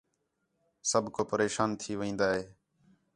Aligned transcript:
سب 0.91 1.03
کو 1.15 1.21
پریشان 1.31 1.69
تھی 1.79 1.91
وین٘دا 1.99 2.27
ہِے 2.35 2.43